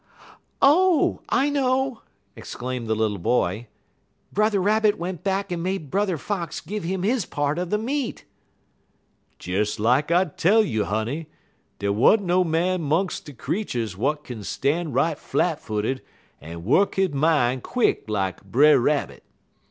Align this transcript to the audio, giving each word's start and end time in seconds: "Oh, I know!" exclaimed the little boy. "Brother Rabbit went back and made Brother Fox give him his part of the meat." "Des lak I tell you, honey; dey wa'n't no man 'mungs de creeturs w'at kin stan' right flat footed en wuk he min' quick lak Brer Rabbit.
"Oh, 0.63 1.21
I 1.29 1.51
know!" 1.51 2.01
exclaimed 2.35 2.87
the 2.87 2.95
little 2.95 3.19
boy. 3.19 3.67
"Brother 4.33 4.59
Rabbit 4.59 4.97
went 4.97 5.23
back 5.23 5.51
and 5.51 5.61
made 5.61 5.91
Brother 5.91 6.17
Fox 6.17 6.59
give 6.59 6.83
him 6.83 7.03
his 7.03 7.27
part 7.27 7.59
of 7.59 7.69
the 7.69 7.77
meat." 7.77 8.25
"Des 9.37 9.63
lak 9.79 10.09
I 10.11 10.25
tell 10.25 10.63
you, 10.63 10.85
honey; 10.85 11.27
dey 11.77 11.89
wa'n't 11.89 12.23
no 12.23 12.43
man 12.43 12.81
'mungs 12.81 13.19
de 13.19 13.31
creeturs 13.31 13.91
w'at 13.93 14.23
kin 14.23 14.43
stan' 14.43 14.91
right 14.91 15.19
flat 15.19 15.59
footed 15.59 16.01
en 16.41 16.63
wuk 16.65 16.95
he 16.95 17.07
min' 17.07 17.61
quick 17.61 18.09
lak 18.09 18.43
Brer 18.43 18.79
Rabbit. 18.79 19.21